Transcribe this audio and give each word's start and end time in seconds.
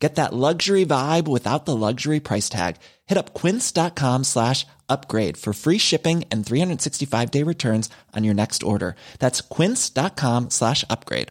Get 0.00 0.14
that 0.14 0.32
luxury 0.32 0.86
vibe 0.86 1.28
without 1.28 1.66
the 1.66 1.76
luxury 1.76 2.20
price 2.20 2.48
tag. 2.48 2.76
Hit 3.06 3.18
up 3.18 3.34
quince.com 3.34 4.24
slash 4.24 4.66
upgrade 4.88 5.36
for 5.36 5.52
free 5.52 5.78
shipping 5.78 6.24
and 6.30 6.44
365 6.44 7.30
day 7.30 7.42
returns 7.42 7.90
on 8.16 8.24
your 8.24 8.34
next 8.34 8.62
order. 8.62 8.96
That's 9.18 9.42
quince.com 9.42 10.50
slash 10.50 10.84
upgrade. 10.88 11.28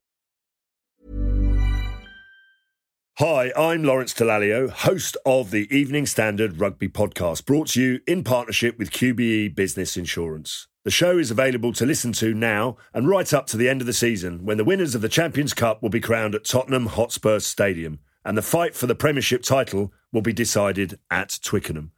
Hi, 3.18 3.52
I'm 3.58 3.84
Lawrence 3.84 4.14
Dallaglio, 4.14 4.70
host 4.70 5.18
of 5.26 5.52
the 5.52 5.68
Evening 5.76 6.06
Standard 6.06 6.62
Rugby 6.62 6.88
Podcast, 6.88 7.46
brought 7.46 7.68
to 7.72 7.82
you 7.82 8.00
in 8.08 8.24
partnership 8.24 8.80
with 8.80 8.92
QBE 8.92 9.54
Business 9.56 9.98
Insurance. 9.98 10.68
The 10.86 10.92
show 10.92 11.18
is 11.18 11.30
available 11.30 11.74
to 11.74 11.86
listen 11.86 12.14
to 12.14 12.34
now 12.34 12.78
and 12.94 13.10
right 13.10 13.34
up 13.34 13.46
to 13.48 13.58
the 13.58 13.68
end 13.68 13.82
of 13.82 13.88
the 13.88 13.94
season 13.94 14.46
when 14.46 14.56
the 14.56 14.64
winners 14.64 14.96
of 14.96 15.02
the 15.02 15.10
Champions 15.10 15.54
Cup 15.54 15.82
will 15.82 15.90
be 15.90 16.00
crowned 16.00 16.34
at 16.34 16.46
Tottenham 16.46 16.86
Hotspur 16.86 17.40
Stadium 17.40 18.00
and 18.24 18.38
the 18.38 18.42
fight 18.42 18.76
for 18.76 18.88
the 18.88 18.96
Premiership 18.96 19.44
title 19.44 19.94
will 20.12 20.22
be 20.22 20.34
decided 20.34 21.00
at 21.10 21.40
Twickenham. 21.44 21.92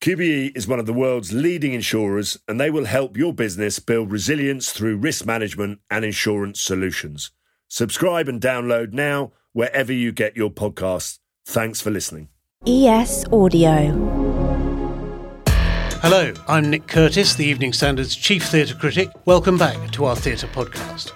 QBE 0.00 0.56
is 0.56 0.68
one 0.68 0.78
of 0.78 0.86
the 0.86 0.92
world's 0.92 1.32
leading 1.32 1.72
insurers 1.72 2.38
and 2.46 2.60
they 2.60 2.70
will 2.70 2.84
help 2.84 3.16
your 3.16 3.32
business 3.32 3.78
build 3.78 4.12
resilience 4.12 4.70
through 4.70 4.96
risk 4.96 5.24
management 5.24 5.78
and 5.90 6.04
insurance 6.04 6.60
solutions. 6.60 7.30
Subscribe 7.68 8.28
and 8.28 8.40
download 8.40 8.92
now 8.92 9.32
wherever 9.52 9.92
you 9.92 10.12
get 10.12 10.36
your 10.36 10.50
podcasts. 10.50 11.18
Thanks 11.46 11.80
for 11.80 11.90
listening. 11.90 12.28
ES 12.66 13.24
Audio. 13.32 14.24
Hello, 16.02 16.34
I'm 16.48 16.68
Nick 16.68 16.86
Curtis, 16.86 17.34
the 17.34 17.46
Evening 17.46 17.72
Standard's 17.72 18.14
chief 18.14 18.44
theatre 18.44 18.74
critic. 18.74 19.08
Welcome 19.24 19.56
back 19.56 19.90
to 19.92 20.04
our 20.04 20.16
theatre 20.16 20.48
podcast. 20.48 21.12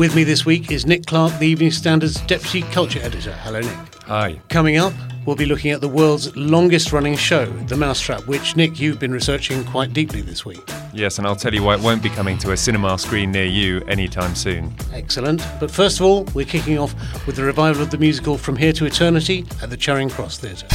With 0.00 0.16
me 0.16 0.24
this 0.24 0.46
week 0.46 0.70
is 0.70 0.86
Nick 0.86 1.04
Clark, 1.04 1.38
the 1.40 1.46
Evening 1.46 1.70
Standard's 1.70 2.18
deputy 2.22 2.62
culture 2.72 3.00
editor. 3.02 3.32
Hello, 3.32 3.60
Nick. 3.60 3.76
Hi. 4.06 4.40
Coming 4.48 4.78
up, 4.78 4.94
we'll 5.26 5.36
be 5.36 5.44
looking 5.44 5.72
at 5.72 5.82
the 5.82 5.88
world's 5.88 6.34
longest 6.34 6.90
running 6.90 7.18
show, 7.18 7.44
The 7.44 7.76
Mousetrap, 7.76 8.26
which, 8.26 8.56
Nick, 8.56 8.80
you've 8.80 8.98
been 8.98 9.12
researching 9.12 9.62
quite 9.66 9.92
deeply 9.92 10.22
this 10.22 10.42
week. 10.42 10.62
Yes, 10.94 11.18
and 11.18 11.26
I'll 11.26 11.36
tell 11.36 11.52
you 11.52 11.62
why 11.62 11.74
it 11.74 11.82
won't 11.82 12.02
be 12.02 12.08
coming 12.08 12.38
to 12.38 12.52
a 12.52 12.56
cinema 12.56 12.98
screen 12.98 13.30
near 13.30 13.44
you 13.44 13.82
anytime 13.88 14.34
soon. 14.34 14.74
Excellent. 14.90 15.46
But 15.60 15.70
first 15.70 16.00
of 16.00 16.06
all, 16.06 16.24
we're 16.32 16.46
kicking 16.46 16.78
off 16.78 16.94
with 17.26 17.36
the 17.36 17.44
revival 17.44 17.82
of 17.82 17.90
the 17.90 17.98
musical 17.98 18.38
From 18.38 18.56
Here 18.56 18.72
to 18.72 18.86
Eternity 18.86 19.44
at 19.60 19.68
the 19.68 19.76
Charing 19.76 20.08
Cross 20.08 20.38
Theatre. 20.38 20.66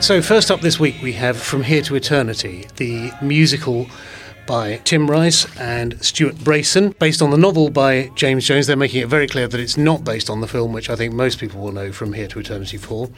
So, 0.00 0.22
first 0.22 0.50
up 0.50 0.62
this 0.62 0.80
week, 0.80 0.96
we 1.02 1.12
have 1.12 1.36
From 1.36 1.62
Here 1.62 1.82
to 1.82 1.94
Eternity, 1.94 2.66
the 2.76 3.12
musical 3.20 3.86
by 4.46 4.78
Tim 4.78 5.08
Rice 5.08 5.46
and 5.58 6.02
Stuart 6.02 6.36
Brayson, 6.36 6.98
based 6.98 7.20
on 7.20 7.30
the 7.30 7.36
novel 7.36 7.68
by 7.68 8.10
James 8.14 8.46
Jones. 8.46 8.66
They're 8.66 8.76
making 8.76 9.02
it 9.02 9.08
very 9.08 9.28
clear 9.28 9.46
that 9.46 9.60
it's 9.60 9.76
not 9.76 10.02
based 10.02 10.30
on 10.30 10.40
the 10.40 10.48
film, 10.48 10.72
which 10.72 10.88
I 10.88 10.96
think 10.96 11.12
most 11.12 11.38
people 11.38 11.60
will 11.60 11.72
know 11.72 11.92
From 11.92 12.14
Here 12.14 12.26
to 12.28 12.40
Eternity 12.40 12.78
for. 12.78 13.10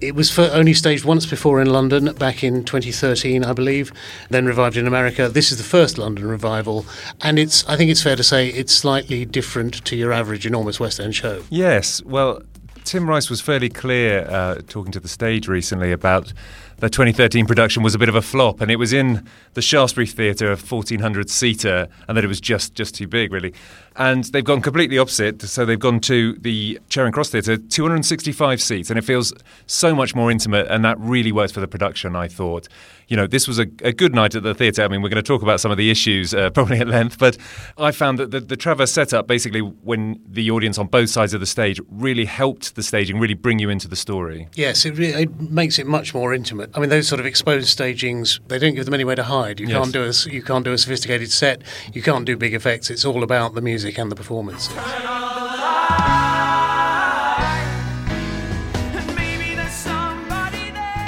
It 0.00 0.16
was 0.16 0.36
only 0.36 0.74
staged 0.74 1.04
once 1.04 1.26
before 1.26 1.60
in 1.60 1.70
London, 1.70 2.12
back 2.14 2.42
in 2.42 2.64
2013, 2.64 3.44
I 3.44 3.52
believe, 3.52 3.92
then 4.28 4.46
revived 4.46 4.76
in 4.76 4.88
America. 4.88 5.28
This 5.28 5.52
is 5.52 5.58
the 5.58 5.64
first 5.64 5.96
London 5.96 6.26
revival, 6.26 6.84
and 7.20 7.38
it's 7.38 7.66
I 7.68 7.76
think 7.76 7.90
it's 7.90 8.02
fair 8.02 8.16
to 8.16 8.24
say 8.24 8.48
it's 8.48 8.74
slightly 8.74 9.24
different 9.24 9.84
to 9.84 9.94
your 9.94 10.12
average 10.12 10.44
enormous 10.44 10.80
West 10.80 10.98
End 10.98 11.14
show. 11.14 11.44
Yes, 11.50 12.02
well, 12.02 12.42
Tim 12.86 13.08
Rice 13.08 13.28
was 13.28 13.40
fairly 13.40 13.68
clear 13.68 14.24
uh, 14.30 14.60
talking 14.68 14.92
to 14.92 15.00
the 15.00 15.08
stage 15.08 15.48
recently 15.48 15.90
about 15.90 16.32
the 16.78 16.90
2013 16.90 17.46
production 17.46 17.82
was 17.82 17.94
a 17.94 17.98
bit 17.98 18.08
of 18.08 18.14
a 18.14 18.22
flop, 18.22 18.60
and 18.60 18.70
it 18.70 18.76
was 18.76 18.92
in 18.92 19.26
the 19.54 19.62
Shaftesbury 19.62 20.06
Theatre, 20.06 20.46
a 20.46 20.56
1400 20.56 21.30
seater, 21.30 21.88
and 22.06 22.16
that 22.16 22.24
it 22.24 22.28
was 22.28 22.40
just 22.40 22.74
just 22.74 22.94
too 22.94 23.06
big, 23.06 23.32
really. 23.32 23.54
And 23.98 24.24
they've 24.24 24.44
gone 24.44 24.60
completely 24.60 24.98
opposite, 24.98 25.40
so 25.40 25.64
they've 25.64 25.78
gone 25.78 26.00
to 26.00 26.34
the 26.34 26.78
Charing 26.90 27.12
Cross 27.12 27.30
Theatre, 27.30 27.56
265 27.56 28.60
seats, 28.60 28.90
and 28.90 28.98
it 28.98 29.02
feels 29.02 29.32
so 29.66 29.94
much 29.94 30.14
more 30.14 30.30
intimate, 30.30 30.66
and 30.68 30.84
that 30.84 30.98
really 31.00 31.32
works 31.32 31.52
for 31.52 31.60
the 31.60 31.68
production. 31.68 32.14
I 32.14 32.28
thought, 32.28 32.68
you 33.08 33.16
know, 33.16 33.26
this 33.26 33.48
was 33.48 33.58
a, 33.58 33.66
a 33.82 33.92
good 33.92 34.14
night 34.14 34.34
at 34.34 34.42
the 34.42 34.54
theatre. 34.54 34.82
I 34.82 34.88
mean, 34.88 35.00
we're 35.00 35.08
going 35.08 35.22
to 35.22 35.26
talk 35.26 35.42
about 35.42 35.60
some 35.60 35.70
of 35.70 35.78
the 35.78 35.90
issues 35.90 36.34
uh, 36.34 36.50
probably 36.54 36.78
at 36.78 36.88
length, 36.88 37.18
but 37.18 37.38
I 37.78 37.90
found 37.90 38.18
that 38.18 38.32
the, 38.32 38.40
the 38.40 38.56
Traverse 38.56 38.92
setup, 38.92 39.26
basically, 39.26 39.60
when 39.60 40.20
the 40.28 40.50
audience 40.50 40.76
on 40.76 40.88
both 40.88 41.08
sides 41.08 41.32
of 41.32 41.40
the 41.40 41.46
stage 41.46 41.80
really 41.90 42.26
helped 42.26 42.74
the 42.74 42.82
staging 42.82 43.18
really 43.18 43.34
bring 43.34 43.58
you 43.58 43.70
into 43.70 43.88
the 43.88 43.96
story. 43.96 44.48
Yes, 44.54 44.84
it, 44.84 44.98
really, 44.98 45.22
it 45.22 45.40
makes 45.40 45.78
it 45.78 45.86
much 45.86 46.12
more 46.12 46.34
intimate. 46.34 46.65
I 46.74 46.80
mean, 46.80 46.90
those 46.90 47.08
sort 47.08 47.20
of 47.20 47.26
exposed 47.26 47.68
stagings, 47.68 48.40
they 48.48 48.58
don't 48.58 48.74
give 48.74 48.84
them 48.84 48.94
anywhere 48.94 49.16
to 49.16 49.22
hide. 49.24 49.60
You 49.60 49.68
Yes. 49.68 49.76
can't 49.78 49.92
do 49.92 50.04
a 50.04 50.34
you 50.34 50.42
can't 50.42 50.64
do 50.64 50.72
a 50.72 50.78
sophisticated 50.78 51.30
set. 51.30 51.62
You 51.92 52.02
can't 52.02 52.24
do 52.24 52.36
big 52.36 52.54
effects. 52.54 52.90
It's 52.90 53.04
all 53.04 53.22
about 53.22 53.54
the 53.54 53.60
music 53.62 53.98
and 53.98 54.10
the 54.10 54.16
performances. 54.16 54.74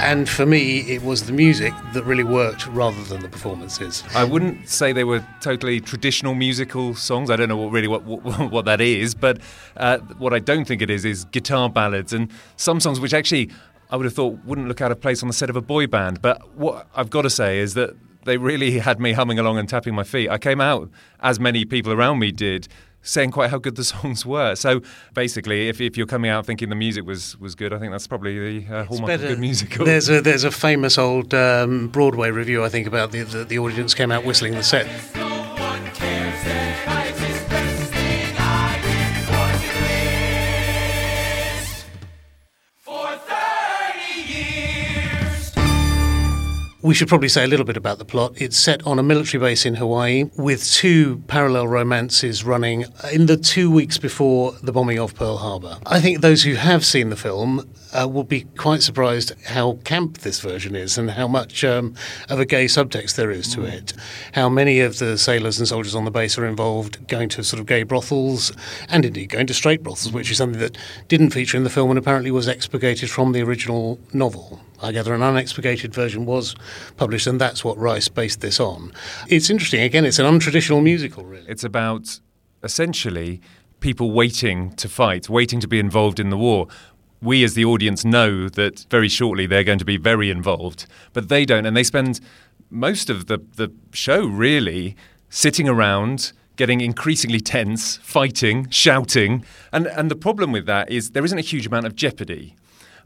And 0.01 0.29
for 0.29 0.45
me, 0.45 0.79
it 0.89 1.03
was 1.03 1.25
the 1.25 1.33
music 1.33 1.73
that 1.93 2.03
really 2.03 2.23
worked 2.23 2.65
rather 2.67 3.03
than 3.03 3.19
the 3.21 3.27
performances. 3.27 4.01
I 4.15 4.23
wouldn't 4.23 4.69
say 4.69 4.93
they 4.93 5.03
were 5.03 5.23
totally 5.41 5.81
traditional 5.81 6.33
musical 6.35 6.95
songs. 6.95 7.29
I 7.29 7.35
don't 7.35 7.49
know 7.49 7.57
what 7.57 7.71
really 7.71 7.89
what 7.89 8.03
what, 8.05 8.23
what 8.51 8.63
that 8.65 8.79
is, 8.79 9.13
but 9.13 9.39
uh, 9.75 9.97
what 10.17 10.33
I 10.33 10.39
don't 10.39 10.65
think 10.65 10.81
it 10.81 10.89
is 10.89 11.03
is 11.03 11.25
guitar 11.25 11.69
ballads 11.69 12.13
and 12.13 12.31
some 12.55 12.79
songs 12.79 13.01
which 13.01 13.13
actually 13.13 13.51
I 13.89 13.95
would 13.95 14.05
have 14.05 14.13
thought 14.13 14.39
wouldn't 14.45 14.67
look 14.67 14.81
out 14.81 14.91
of 14.91 15.01
place 15.01 15.23
on 15.23 15.27
the 15.27 15.33
set 15.33 15.49
of 15.49 15.55
a 15.55 15.61
boy 15.61 15.87
band. 15.87 16.21
But 16.21 16.55
what 16.55 16.87
I've 16.95 17.09
got 17.09 17.23
to 17.23 17.29
say 17.29 17.59
is 17.59 17.73
that 17.73 17.95
they 18.25 18.37
really 18.37 18.79
had 18.87 18.99
me 18.99 19.13
humming 19.13 19.39
along 19.39 19.57
and 19.57 19.67
tapping 19.67 19.95
my 19.95 20.03
feet. 20.03 20.29
I 20.29 20.37
came 20.37 20.61
out, 20.61 20.89
as 21.19 21.39
many 21.39 21.65
people 21.65 21.91
around 21.91 22.19
me 22.19 22.31
did, 22.31 22.67
saying 23.01 23.31
quite 23.31 23.49
how 23.49 23.57
good 23.57 23.75
the 23.75 23.83
songs 23.95 24.25
were. 24.25 24.55
So 24.55 24.81
basically, 25.13 25.69
if, 25.69 25.81
if 25.81 25.97
you're 25.97 26.07
coming 26.07 26.29
out 26.29 26.45
thinking 26.45 26.69
the 26.69 26.75
music 26.75 27.05
was, 27.05 27.37
was 27.39 27.55
good, 27.55 27.73
I 27.73 27.79
think 27.79 27.91
that's 27.91 28.07
probably 28.07 28.61
the 28.61 28.73
uh, 28.73 28.83
hallmark 28.85 29.11
of 29.13 29.23
a 29.23 29.27
good 29.29 29.39
musical. 29.39 29.85
There's 29.85 30.09
a 30.09 30.21
there's 30.21 30.43
a 30.43 30.51
famous 30.51 30.97
old 30.97 31.33
um, 31.33 31.87
Broadway 31.87 32.29
review 32.29 32.63
I 32.63 32.69
think 32.69 32.87
about 32.87 33.11
the, 33.11 33.23
the 33.23 33.43
the 33.43 33.59
audience 33.59 33.93
came 33.93 34.11
out 34.11 34.23
whistling 34.25 34.53
the 34.53 34.63
set. 34.63 35.38
We 46.89 46.95
should 46.95 47.07
probably 47.07 47.29
say 47.29 47.43
a 47.43 47.47
little 47.47 47.67
bit 47.67 47.77
about 47.77 47.99
the 47.99 48.03
plot. 48.03 48.33
It's 48.41 48.57
set 48.57 48.87
on 48.87 48.97
a 48.97 49.03
military 49.03 49.39
base 49.39 49.63
in 49.63 49.75
Hawaii 49.75 50.23
with 50.37 50.65
two 50.65 51.19
parallel 51.27 51.67
romances 51.67 52.43
running 52.43 52.85
in 53.13 53.27
the 53.27 53.37
two 53.37 53.69
weeks 53.69 53.99
before 53.99 54.53
the 54.63 54.71
bombing 54.71 54.97
of 54.97 55.13
Pearl 55.13 55.37
Harbor. 55.37 55.77
I 55.85 56.01
think 56.01 56.21
those 56.21 56.41
who 56.41 56.55
have 56.55 56.83
seen 56.83 57.11
the 57.11 57.15
film 57.15 57.71
uh, 57.93 58.07
will 58.07 58.23
be 58.23 58.41
quite 58.57 58.81
surprised 58.81 59.33
how 59.45 59.73
camp 59.83 60.19
this 60.19 60.39
version 60.39 60.75
is 60.75 60.97
and 60.97 61.11
how 61.11 61.27
much 61.27 61.63
um, 61.63 61.95
of 62.29 62.39
a 62.39 62.45
gay 62.45 62.65
subtext 62.65 63.15
there 63.15 63.31
is 63.31 63.53
to 63.53 63.63
it. 63.63 63.93
How 64.33 64.49
many 64.49 64.79
of 64.79 64.99
the 64.99 65.17
sailors 65.17 65.59
and 65.59 65.67
soldiers 65.67 65.95
on 65.95 66.05
the 66.05 66.11
base 66.11 66.37
are 66.37 66.45
involved 66.45 67.07
going 67.07 67.29
to 67.29 67.43
sort 67.43 67.59
of 67.59 67.65
gay 67.65 67.83
brothels 67.83 68.51
and 68.89 69.05
indeed 69.05 69.29
going 69.29 69.47
to 69.47 69.53
straight 69.53 69.83
brothels, 69.83 70.13
which 70.13 70.31
is 70.31 70.37
something 70.37 70.59
that 70.59 70.77
didn't 71.07 71.31
feature 71.31 71.57
in 71.57 71.63
the 71.63 71.69
film 71.69 71.89
and 71.89 71.99
apparently 71.99 72.31
was 72.31 72.47
expurgated 72.47 73.09
from 73.09 73.31
the 73.31 73.41
original 73.41 73.99
novel. 74.13 74.61
I 74.81 74.91
gather 74.91 75.13
an 75.13 75.21
unexpurgated 75.21 75.93
version 75.93 76.25
was 76.25 76.55
published, 76.95 77.27
and 77.27 77.39
that's 77.39 77.65
what 77.65 77.77
Rice 77.77 78.07
based 78.07 78.39
this 78.39 78.59
on. 78.59 78.93
It's 79.27 79.49
interesting. 79.49 79.81
Again, 79.81 80.05
it's 80.05 80.19
an 80.19 80.25
untraditional 80.25 80.81
musical, 80.81 81.25
really. 81.25 81.45
It's 81.49 81.65
about 81.65 82.19
essentially 82.63 83.41
people 83.79 84.11
waiting 84.11 84.71
to 84.75 84.89
fight, 84.89 85.29
waiting 85.29 85.59
to 85.59 85.67
be 85.67 85.79
involved 85.79 86.19
in 86.19 86.29
the 86.29 86.37
war. 86.37 86.67
We, 87.21 87.43
as 87.43 87.53
the 87.53 87.65
audience, 87.65 88.05
know 88.05 88.49
that 88.49 88.85
very 88.89 89.09
shortly 89.09 89.45
they're 89.45 89.63
going 89.63 89.79
to 89.79 89.85
be 89.85 89.97
very 89.97 90.29
involved, 90.29 90.85
but 91.13 91.29
they 91.29 91.45
don't, 91.45 91.65
and 91.65 91.75
they 91.75 91.83
spend 91.83 92.21
most 92.69 93.09
of 93.09 93.27
the, 93.27 93.39
the 93.55 93.71
show 93.91 94.25
really 94.25 94.95
sitting 95.29 95.67
around. 95.67 96.33
Getting 96.55 96.81
increasingly 96.81 97.39
tense, 97.39 97.95
fighting, 98.03 98.69
shouting. 98.69 99.45
And, 99.71 99.87
and 99.87 100.11
the 100.11 100.15
problem 100.17 100.51
with 100.51 100.65
that 100.65 100.91
is 100.91 101.11
there 101.11 101.23
isn't 101.23 101.37
a 101.37 101.41
huge 101.41 101.65
amount 101.65 101.85
of 101.85 101.95
jeopardy. 101.95 102.53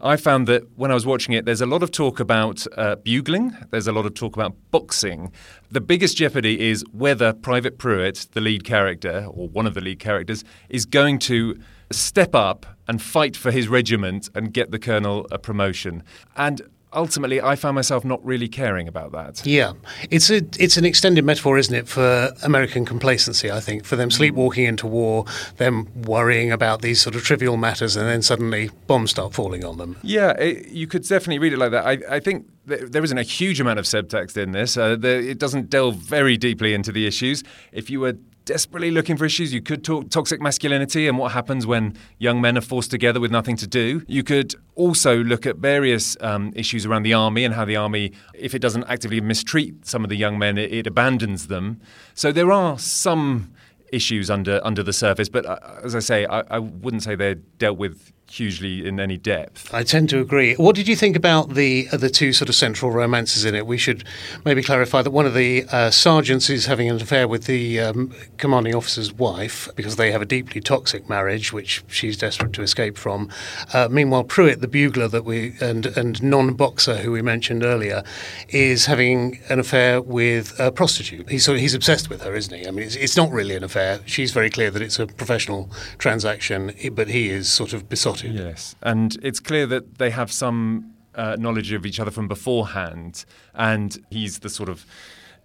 I 0.05 0.17
found 0.17 0.49
that 0.49 0.63
when 0.75 0.91
I 0.91 0.95
was 0.95 1.05
watching 1.05 1.33
it, 1.33 1.45
there's 1.45 1.61
a 1.61 1.65
lot 1.65 1.81
of 1.81 1.89
talk 1.89 2.19
about 2.19 2.67
uh, 2.75 2.97
bugling, 2.97 3.55
there's 3.71 3.87
a 3.87 3.93
lot 3.93 4.05
of 4.05 4.13
talk 4.13 4.35
about 4.35 4.53
boxing. 4.69 5.31
The 5.71 5.79
biggest 5.79 6.17
jeopardy 6.17 6.59
is 6.59 6.83
whether 6.91 7.31
Private 7.31 7.77
Pruitt, 7.77 8.27
the 8.33 8.41
lead 8.41 8.65
character, 8.65 9.25
or 9.31 9.47
one 9.47 9.65
of 9.65 9.75
the 9.75 9.81
lead 9.81 9.99
characters, 9.99 10.43
is 10.67 10.85
going 10.85 11.19
to 11.19 11.57
step 11.89 12.35
up 12.35 12.65
and 12.85 13.01
fight 13.01 13.37
for 13.37 13.49
his 13.49 13.69
regiment 13.69 14.29
and 14.35 14.53
get 14.53 14.71
the 14.71 14.79
colonel 14.79 15.25
a 15.31 15.39
promotion. 15.39 16.03
And 16.35 16.61
ultimately, 16.93 17.41
I 17.41 17.55
found 17.55 17.75
myself 17.75 18.03
not 18.05 18.23
really 18.25 18.47
caring 18.47 18.87
about 18.87 19.11
that. 19.11 19.45
Yeah, 19.45 19.73
it's 20.09 20.29
a 20.29 20.41
it's 20.59 20.77
an 20.77 20.85
extended 20.85 21.23
metaphor, 21.25 21.57
isn't 21.57 21.75
it, 21.75 21.87
for 21.87 22.31
American 22.43 22.85
complacency? 22.85 23.51
I 23.51 23.59
think 23.59 23.85
for 23.85 23.95
them 23.95 24.09
Mm. 24.09 24.13
sleepwalking 24.13 24.65
into 24.65 24.87
war, 24.87 25.25
them 25.57 25.87
worrying 26.05 26.51
about 26.51 26.81
these 26.81 27.01
sort 27.01 27.15
of 27.15 27.23
trivial 27.23 27.57
matters, 27.57 27.95
and 27.95 28.07
then 28.07 28.21
suddenly 28.21 28.69
bombs 28.87 29.11
start 29.11 29.33
falling 29.33 29.63
on 29.65 29.77
them. 29.77 29.97
Yeah, 30.03 30.31
it, 30.31 30.69
you 30.69 30.87
could 30.87 31.03
definitely 31.03 31.39
read 31.39 31.53
it 31.53 31.57
like 31.59 31.71
that. 31.71 31.85
I, 31.85 32.15
I 32.17 32.19
think 32.19 32.47
there 32.65 33.03
isn't 33.03 33.17
a 33.17 33.23
huge 33.23 33.59
amount 33.59 33.77
of 33.79 33.85
subtext 33.85 34.37
in 34.37 34.51
this. 34.53 34.77
Uh, 34.77 34.95
the, 34.95 35.29
it 35.31 35.37
doesn't 35.37 35.69
delve 35.69 35.95
very 35.97 36.37
deeply 36.37 36.73
into 36.73 36.91
the 36.91 37.05
issues. 37.07 37.43
If 37.73 37.89
you 37.89 37.99
were 37.99 38.15
desperately 38.45 38.91
looking 38.91 39.17
for 39.17 39.25
issues, 39.25 39.53
you 39.53 39.61
could 39.61 39.83
talk 39.83 40.09
toxic 40.09 40.41
masculinity 40.41 41.07
and 41.07 41.17
what 41.17 41.31
happens 41.31 41.65
when 41.65 41.95
young 42.17 42.41
men 42.41 42.57
are 42.57 42.61
forced 42.61 42.91
together 42.91 43.19
with 43.19 43.31
nothing 43.31 43.55
to 43.57 43.67
do. 43.67 44.03
You 44.07 44.23
could 44.23 44.55
also 44.75 45.23
look 45.23 45.45
at 45.45 45.57
various 45.57 46.17
um, 46.21 46.51
issues 46.55 46.85
around 46.85 47.03
the 47.03 47.13
army 47.13 47.45
and 47.45 47.53
how 47.53 47.65
the 47.65 47.75
army, 47.75 48.11
if 48.33 48.53
it 48.53 48.59
doesn't 48.59 48.83
actively 48.85 49.21
mistreat 49.21 49.85
some 49.85 50.03
of 50.03 50.09
the 50.09 50.17
young 50.17 50.37
men, 50.37 50.57
it, 50.57 50.73
it 50.73 50.87
abandons 50.87 51.47
them. 51.47 51.79
So 52.13 52.31
there 52.31 52.51
are 52.51 52.77
some 52.77 53.53
issues 53.91 54.29
under 54.29 54.59
under 54.63 54.81
the 54.81 54.93
surface, 54.93 55.29
but 55.29 55.45
uh, 55.45 55.57
as 55.83 55.95
I 55.95 55.99
say, 55.99 56.25
I, 56.25 56.39
I 56.49 56.59
wouldn't 56.59 57.03
say 57.03 57.15
they're 57.15 57.35
dealt 57.35 57.77
with 57.77 58.11
hugely 58.33 58.85
in 58.85 58.99
any 58.99 59.17
depth. 59.17 59.71
I 59.73 59.83
tend 59.83 60.09
to 60.09 60.19
agree. 60.19 60.55
What 60.55 60.75
did 60.75 60.87
you 60.87 60.95
think 60.95 61.15
about 61.15 61.53
the 61.53 61.87
uh, 61.91 61.97
the 61.97 62.09
two 62.09 62.33
sort 62.33 62.49
of 62.49 62.55
central 62.55 62.91
romances 62.91 63.45
in 63.45 63.53
it? 63.53 63.67
We 63.67 63.77
should 63.77 64.03
maybe 64.43 64.63
clarify 64.63 65.03
that 65.03 65.11
one 65.11 65.27
of 65.27 65.35
the 65.35 65.65
uh, 65.71 65.91
sergeants 65.91 66.49
is 66.49 66.65
having 66.65 66.89
an 66.89 66.99
affair 66.99 67.27
with 67.27 67.45
the 67.45 67.79
um, 67.79 68.11
commanding 68.37 68.73
officer's 68.73 69.13
wife 69.13 69.69
because 69.75 69.97
they 69.97 70.11
have 70.11 70.21
a 70.21 70.25
deeply 70.25 70.61
toxic 70.61 71.07
marriage, 71.07 71.53
which 71.53 71.83
she's 71.87 72.17
desperate 72.17 72.53
to 72.53 72.63
escape 72.63 72.97
from. 72.97 73.29
Uh, 73.71 73.87
meanwhile, 73.91 74.23
Pruitt, 74.23 74.61
the 74.61 74.67
bugler 74.67 75.07
that 75.07 75.25
we 75.25 75.53
and 75.61 75.85
and 75.85 76.21
non-boxer 76.23 76.97
who 76.97 77.11
we 77.11 77.21
mentioned 77.21 77.63
earlier, 77.63 78.03
is 78.49 78.87
having 78.87 79.39
an 79.49 79.59
affair 79.59 80.01
with 80.01 80.59
a 80.59 80.71
prostitute. 80.71 81.29
He's 81.29 81.47
of, 81.47 81.57
he's 81.57 81.75
obsessed 81.75 82.09
with 82.09 82.23
her, 82.23 82.33
isn't 82.33 82.57
he? 82.57 82.67
I 82.67 82.71
mean, 82.71 82.85
it's, 82.85 82.95
it's 82.95 83.15
not 83.15 83.31
really 83.31 83.55
an 83.55 83.63
affair. 83.63 83.99
She's 84.05 84.31
very 84.31 84.49
clear 84.49 84.71
that 84.71 84.81
it's 84.81 84.97
a 84.97 85.05
professional 85.05 85.69
transaction, 85.99 86.73
but 86.93 87.09
he 87.09 87.29
is 87.29 87.51
sort 87.51 87.73
of 87.73 87.87
besotted. 87.89 88.22
Yes, 88.31 88.75
and 88.81 89.17
it's 89.21 89.39
clear 89.39 89.65
that 89.67 89.97
they 89.97 90.09
have 90.09 90.31
some 90.31 90.93
uh, 91.15 91.35
knowledge 91.39 91.71
of 91.71 91.85
each 91.85 91.99
other 91.99 92.11
from 92.11 92.27
beforehand, 92.27 93.25
and 93.53 94.03
he's 94.09 94.39
the 94.39 94.49
sort 94.49 94.69
of 94.69 94.85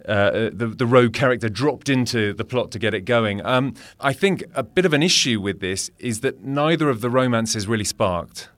uh, 0.07 0.49
the, 0.53 0.73
the 0.77 0.85
rogue 0.85 1.13
character 1.13 1.49
dropped 1.49 1.89
into 1.89 2.33
the 2.33 2.45
plot 2.45 2.71
to 2.71 2.79
get 2.79 2.93
it 2.93 3.01
going. 3.01 3.45
Um, 3.45 3.73
I 3.99 4.13
think 4.13 4.43
a 4.55 4.63
bit 4.63 4.85
of 4.85 4.93
an 4.93 5.03
issue 5.03 5.41
with 5.41 5.59
this 5.59 5.91
is 5.99 6.21
that 6.21 6.43
neither 6.43 6.89
of 6.89 7.01
the 7.01 7.09
romances 7.09 7.67
really 7.67 7.83
sparked. 7.83 8.49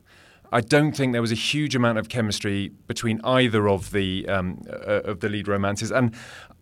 I 0.52 0.60
don't 0.60 0.92
think 0.92 1.12
there 1.12 1.22
was 1.22 1.32
a 1.32 1.36
huge 1.36 1.74
amount 1.74 1.98
of 1.98 2.08
chemistry 2.10 2.70
between 2.86 3.20
either 3.24 3.68
of 3.68 3.90
the 3.90 4.28
um, 4.28 4.62
uh, 4.70 5.00
of 5.02 5.20
the 5.20 5.28
lead 5.28 5.48
romances, 5.48 5.90
and 5.90 6.14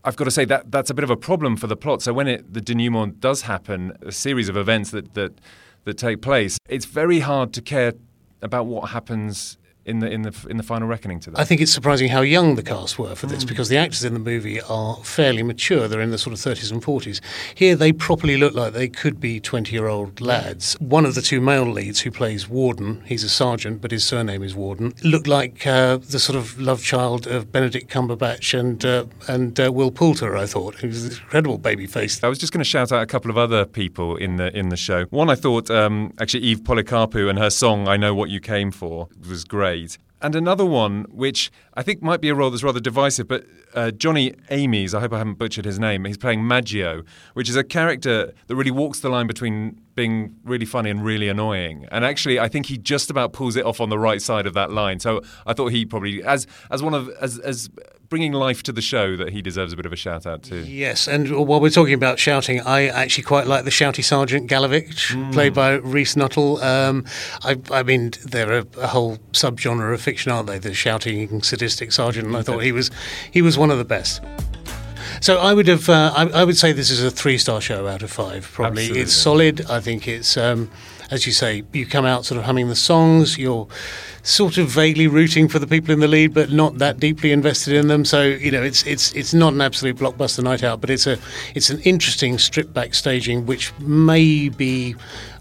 I've 0.05 0.17
got 0.17 0.25
to 0.25 0.31
say 0.31 0.45
that 0.47 0.71
that's 0.71 0.91
a 0.91 0.95
bit 0.95 1.05
of 1.05 1.11
a 1.11 1.17
problem 1.17 1.56
for 1.56 1.67
the 1.67 1.77
plot. 1.77 2.01
So 2.01 2.13
when 2.13 2.29
it, 2.29 2.55
the 2.55 2.61
denouement 2.61 3.21
does 3.21 3.43
happen, 3.43 3.93
a 4.01 4.13
series 4.13 4.49
of 4.49 4.56
events 4.56 4.93
that 4.93 5.15
that 5.15 5.41
that 5.85 5.94
take 5.94 6.23
place, 6.23 6.59
it's 6.69 6.85
very 6.85 7.21
hard 7.21 7.53
to 7.55 7.62
care 7.62 7.94
about 8.43 8.67
what 8.67 8.91
happens 8.91 9.59
in 9.91 9.99
the 9.99 10.11
in 10.11 10.23
the 10.23 10.47
in 10.49 10.57
the 10.57 10.63
final 10.63 10.89
reckoning 10.89 11.21
to 11.21 11.31
that. 11.31 11.41
I 11.41 11.45
think 11.45 11.61
it's 11.61 11.73
surprising 11.73 12.09
how 12.09 12.23
young 12.23 12.55
the 12.55 12.63
cast 12.63 12.99
were 12.99 13.15
for 13.15 13.27
this 13.27 13.45
because 13.45 13.69
the 13.69 13.77
actors 13.77 14.05
in 14.05 14.15
the 14.15 14.21
movie 14.21 14.61
are 14.63 14.97
fairly 15.05 15.43
mature. 15.43 15.89
They're 15.89 16.01
in 16.01 16.11
the 16.11 16.19
sort 16.19 16.33
of 16.33 16.41
30s 16.41 16.71
and 16.71 16.83
40s. 16.83 17.21
Here, 17.55 17.77
they 17.77 17.93
properly 17.93 18.37
look 18.37 18.55
like 18.55 18.73
they 18.73 18.89
could 18.89 19.21
be 19.21 19.41
20 19.41 19.73
year 19.73 19.89
old 19.89 20.21
lads. 20.21 20.77
One 20.81 21.05
of 21.05 21.15
the 21.15 21.23
two 21.23 21.41
male 21.41 21.65
leads, 21.65 22.01
who 22.01 22.11
plays 22.11 22.49
Warden, 22.49 23.03
he's 23.05 23.25
a 23.25 23.29
sergeant, 23.29 23.81
but 23.81 23.91
his 23.91 24.05
surname 24.05 24.43
is 24.43 24.55
Warden, 24.55 24.95
looked 25.03 25.27
like 25.27 25.67
uh, 25.67 25.99
the 25.99 26.19
sort 26.19 26.37
of 26.37 26.61
love 26.61 26.83
child 26.83 27.27
of 27.27 27.53
Benedict 27.53 27.91
Cumberbatch 27.91 28.59
and 28.59 28.85
uh, 28.85 29.05
and 29.29 29.59
uh, 29.59 29.73
Will 29.73 29.91
Poulter. 29.91 30.37
I 30.37 30.47
thought 30.47 30.77
he 30.77 30.87
was 30.87 31.05
an 31.05 31.13
incredible 31.13 31.59
baby 31.59 31.87
face. 31.87 32.23
I 32.23 32.29
was 32.29 32.39
just 32.39 32.53
going 32.53 32.61
to 32.65 32.69
shout 32.69 32.93
out 32.93 33.03
a 33.03 33.07
couple 33.07 33.31
of 33.31 33.37
other 33.37 33.65
people 33.65 34.17
in 34.17 34.37
the 34.37 34.57
in 34.57 34.69
the 34.69 34.77
show. 34.77 35.05
One, 35.07 35.29
I 35.29 35.35
thought 35.35 35.71
um, 35.71 36.13
actually 36.21 36.45
Eve 36.45 36.61
Polycarpou 36.61 37.29
and 37.29 37.39
her 37.39 37.51
song 37.51 37.89
"I 37.89 37.97
Know 37.97 38.15
What 38.15 38.31
You 38.31 38.41
Came 38.41 38.71
For" 38.71 39.09
was 39.29 39.45
great. 39.45 39.80
And 40.23 40.35
another 40.35 40.67
one, 40.67 41.06
which 41.11 41.50
I 41.75 41.82
think 41.82 42.03
might 42.03 42.21
be 42.21 42.29
a 42.29 42.35
role 42.35 42.50
that's 42.50 42.62
rather 42.62 42.81
divisive, 42.81 43.27
but 43.27 43.47
uh, 43.75 43.91
Johnny 43.91 44.35
Amies, 44.50 44.94
I 44.94 45.00
hope 45.00 45.12
I 45.15 45.19
haven't 45.19 45.38
butchered 45.38 45.65
his 45.65 45.79
name, 45.79 46.05
he's 46.05 46.19
playing 46.19 46.47
Maggio, 46.47 47.05
which 47.32 47.49
is 47.49 47.56
a 47.56 47.65
character 47.65 48.35
that 48.47 48.55
really 48.55 48.71
walks 48.71 49.00
the 49.00 49.09
line 49.09 49.27
between 49.27 49.81
being 50.00 50.35
really 50.44 50.67
funny 50.67 50.91
and 50.91 51.05
really 51.05 51.29
annoying. 51.29 51.87
And 51.93 52.05
actually, 52.05 52.37
I 52.47 52.49
think 52.49 52.67
he 52.67 52.76
just 52.79 53.11
about 53.11 53.32
pulls 53.32 53.55
it 53.56 53.64
off 53.64 53.81
on 53.81 53.88
the 53.91 53.99
right 53.99 54.23
side 54.31 54.47
of 54.47 54.55
that 54.55 54.70
line. 54.70 54.99
So 55.00 55.20
I 55.47 55.52
thought 55.55 55.69
he 55.73 55.85
probably, 55.85 56.23
as 56.23 56.47
as 56.70 56.82
one 56.82 56.94
of 56.94 57.08
as 57.20 57.38
as 57.38 57.69
bringing 58.08 58.32
life 58.32 58.61
to 58.64 58.73
the 58.73 58.81
show, 58.82 59.17
that 59.17 59.29
he 59.31 59.41
deserves 59.41 59.73
a 59.73 59.76
bit 59.76 59.87
of 59.87 59.93
a 59.93 59.97
shout 60.06 60.26
out 60.26 60.43
too. 60.43 60.62
Yes, 60.85 61.06
and 61.06 61.23
while 61.49 61.61
we're 61.61 61.70
talking 61.81 61.94
about 61.94 62.19
shouting, 62.19 62.61
I 62.62 62.88
actually 62.88 63.25
quite 63.25 63.47
like 63.47 63.64
the 63.64 63.70
shouty 63.70 64.02
Sergeant 64.02 64.50
Galavich, 64.50 65.12
Mm. 65.14 65.32
played 65.32 65.55
by 65.55 65.75
Reese 65.94 66.17
Nuttall. 66.17 66.61
Um, 66.62 67.05
I, 67.44 67.53
I 67.70 67.82
mean, 67.85 68.11
they're 68.32 68.58
a, 68.61 68.67
a 68.79 68.88
whole 68.88 69.19
subgenre 69.32 69.94
of 69.94 70.00
fiction, 70.00 70.32
aren't 70.32 70.49
they? 70.49 70.58
The 70.58 70.75
shouting, 70.75 71.43
sadistic 71.43 71.93
sergeant, 71.93 72.26
and 72.26 72.37
I 72.37 72.43
thought 72.43 72.61
he 72.64 72.73
was 72.73 72.91
he 73.31 73.43
was 73.43 73.56
one 73.56 73.70
of 73.70 73.79
the 73.79 73.85
best. 73.96 74.23
So 75.20 75.38
I 75.38 75.52
would 75.52 75.69
have, 75.69 75.88
uh, 75.88 76.12
I, 76.17 76.28
I 76.40 76.44
would 76.44 76.56
say 76.56 76.72
this 76.72 76.90
is 76.90 77.02
a 77.02 77.11
three-star 77.11 77.61
show 77.61 77.87
out 77.87 78.02
of 78.02 78.11
five. 78.11 78.50
Probably, 78.50 78.84
Absolutely. 78.84 79.02
it's 79.02 79.12
solid. 79.12 79.70
I 79.70 79.78
think 79.81 80.08
it's, 80.08 80.37
um, 80.38 80.70
as 81.11 81.26
you 81.26 81.32
say, 81.32 81.62
you 81.72 81.87
come 81.87 82.06
out 82.06 82.25
sort 82.25 82.38
of 82.38 82.44
humming 82.44 82.69
the 82.69 82.76
songs. 82.76 83.37
You're 83.37 83.69
sort 84.22 84.58
of 84.58 84.69
vaguely 84.69 85.06
rooting 85.08 85.49
for 85.49 85.58
the 85.58 85.67
people 85.67 85.93
in 85.93 86.00
the 86.00 86.08
lead, 86.08 86.32
but 86.32 86.50
not 86.50 86.78
that 86.78 86.99
deeply 86.99 87.32
invested 87.32 87.75
in 87.75 87.88
them. 87.88 88.05
So 88.05 88.22
you 88.22 88.50
know, 88.50 88.62
it's 88.62 88.87
it's 88.87 89.12
it's 89.12 89.34
not 89.34 89.52
an 89.52 89.61
absolute 89.61 89.96
blockbuster 89.96 90.43
night 90.43 90.62
out, 90.62 90.81
but 90.81 90.88
it's 90.88 91.06
a 91.06 91.19
it's 91.55 91.69
an 91.69 91.81
interesting 91.81 92.38
stripped 92.38 92.72
back 92.72 92.94
staging, 92.94 93.44
which 93.44 93.72
maybe 93.81 94.94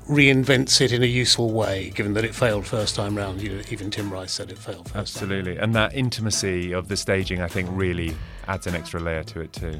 reinvents 0.09 0.81
it 0.81 0.91
in 0.91 1.03
a 1.03 1.05
useful 1.05 1.51
way, 1.51 1.91
given 1.91 2.13
that 2.15 2.25
it 2.25 2.33
failed 2.33 2.65
first 2.65 2.95
time 2.95 3.15
round. 3.15 3.41
You 3.41 3.49
know, 3.49 3.61
even 3.69 3.91
Tim 3.91 4.11
Rice 4.11 4.31
said 4.31 4.51
it 4.51 4.57
failed 4.57 4.89
first 4.89 4.93
time. 4.93 5.01
Absolutely. 5.01 5.57
And 5.57 5.75
that 5.75 5.93
intimacy 5.93 6.73
of 6.73 6.87
the 6.87 6.97
staging, 6.97 7.41
I 7.41 7.47
think, 7.47 7.69
really 7.71 8.15
adds 8.47 8.65
an 8.65 8.75
extra 8.75 8.99
layer 8.99 9.23
to 9.25 9.41
it 9.41 9.53
too. 9.53 9.79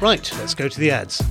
Right, 0.00 0.32
let's 0.38 0.54
go 0.54 0.68
to 0.68 0.80
the 0.80 0.90
ads. 0.92 1.22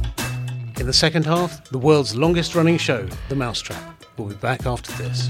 In 0.77 0.87
the 0.87 0.93
second 0.93 1.25
half, 1.25 1.69
the 1.69 1.77
world's 1.77 2.15
longest 2.15 2.53
running 2.53 2.77
show, 2.77 3.07
The 3.29 3.35
Mousetrap. 3.35 4.03
We'll 4.17 4.27
be 4.27 4.35
back 4.35 4.65
after 4.65 4.91
this. 4.93 5.29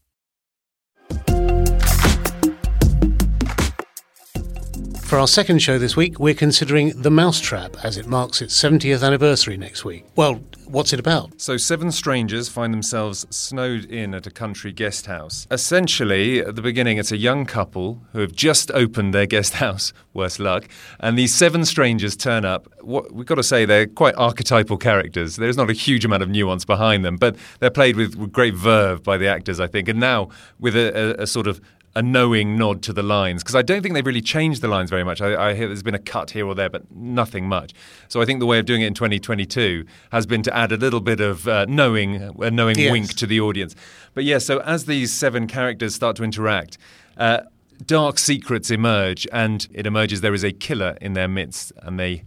For 5.11 5.19
our 5.19 5.27
second 5.27 5.59
show 5.59 5.77
this 5.77 5.97
week, 5.97 6.21
we're 6.21 6.33
considering 6.33 7.01
The 7.01 7.11
Mousetrap 7.11 7.75
as 7.83 7.97
it 7.97 8.07
marks 8.07 8.41
its 8.41 8.57
70th 8.57 9.05
anniversary 9.05 9.57
next 9.57 9.83
week. 9.83 10.05
Well, 10.15 10.35
what's 10.67 10.93
it 10.93 11.01
about? 11.01 11.41
So, 11.41 11.57
seven 11.57 11.91
strangers 11.91 12.47
find 12.47 12.73
themselves 12.73 13.27
snowed 13.29 13.83
in 13.83 14.13
at 14.13 14.25
a 14.25 14.31
country 14.31 14.71
guest 14.71 15.07
house. 15.07 15.47
Essentially, 15.51 16.39
at 16.39 16.55
the 16.55 16.61
beginning, 16.61 16.97
it's 16.97 17.11
a 17.11 17.17
young 17.17 17.45
couple 17.45 18.01
who 18.13 18.21
have 18.21 18.31
just 18.31 18.71
opened 18.71 19.13
their 19.13 19.25
guest 19.25 19.53
house, 19.55 19.91
worse 20.13 20.39
luck, 20.39 20.69
and 21.01 21.17
these 21.17 21.35
seven 21.35 21.65
strangers 21.65 22.15
turn 22.15 22.45
up. 22.45 22.69
What, 22.79 23.11
we've 23.11 23.27
got 23.27 23.35
to 23.35 23.43
say, 23.43 23.65
they're 23.65 23.87
quite 23.87 24.15
archetypal 24.15 24.77
characters. 24.77 25.35
There's 25.35 25.57
not 25.57 25.69
a 25.69 25.73
huge 25.73 26.05
amount 26.05 26.23
of 26.23 26.29
nuance 26.29 26.63
behind 26.63 27.03
them, 27.03 27.17
but 27.17 27.35
they're 27.59 27.69
played 27.69 27.97
with, 27.97 28.15
with 28.15 28.31
great 28.31 28.53
verve 28.53 29.03
by 29.03 29.17
the 29.17 29.27
actors, 29.27 29.59
I 29.59 29.67
think, 29.67 29.89
and 29.89 29.99
now 29.99 30.29
with 30.57 30.77
a, 30.77 31.19
a, 31.19 31.23
a 31.23 31.27
sort 31.27 31.47
of 31.47 31.59
a 31.93 32.01
knowing 32.01 32.55
nod 32.57 32.81
to 32.83 32.93
the 32.93 33.03
lines 33.03 33.43
because 33.43 33.55
I 33.55 33.61
don't 33.61 33.81
think 33.81 33.93
they've 33.95 34.05
really 34.05 34.21
changed 34.21 34.61
the 34.61 34.67
lines 34.67 34.89
very 34.89 35.03
much. 35.03 35.21
I, 35.21 35.49
I 35.49 35.53
hear 35.55 35.67
there's 35.67 35.83
been 35.83 35.95
a 35.95 35.99
cut 35.99 36.31
here 36.31 36.47
or 36.47 36.55
there, 36.55 36.69
but 36.69 36.89
nothing 36.91 37.47
much. 37.47 37.73
So 38.07 38.21
I 38.21 38.25
think 38.25 38.39
the 38.39 38.45
way 38.45 38.59
of 38.59 38.65
doing 38.65 38.81
it 38.81 38.87
in 38.87 38.93
2022 38.93 39.85
has 40.11 40.25
been 40.25 40.41
to 40.43 40.55
add 40.55 40.71
a 40.71 40.77
little 40.77 41.01
bit 41.01 41.19
of 41.19 41.47
uh, 41.47 41.65
knowing, 41.67 42.15
a 42.41 42.49
knowing 42.49 42.77
Yes. 42.79 42.91
wink 42.91 43.13
to 43.15 43.27
the 43.27 43.41
audience. 43.41 43.75
But 44.13 44.23
yeah, 44.23 44.37
so 44.37 44.59
as 44.61 44.85
these 44.85 45.11
seven 45.11 45.47
characters 45.47 45.93
start 45.95 46.15
to 46.17 46.23
interact. 46.23 46.77
Uh, 47.17 47.41
Dark 47.85 48.19
secrets 48.19 48.69
emerge, 48.69 49.27
and 49.33 49.67
it 49.73 49.87
emerges 49.87 50.21
there 50.21 50.35
is 50.35 50.43
a 50.43 50.51
killer 50.51 50.97
in 51.01 51.13
their 51.13 51.27
midst, 51.27 51.71
and 51.81 51.99
they 51.99 52.23